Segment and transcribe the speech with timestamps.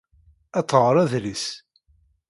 [0.57, 1.45] Ad tɣer adlis.